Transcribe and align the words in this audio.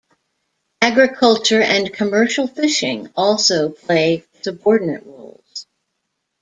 Agriculture 0.81 1.61
and 1.61 1.93
commercial 1.93 2.47
fishing 2.47 3.11
also 3.15 3.69
play 3.69 4.25
subordinate 4.41 5.05
roles. 5.05 5.67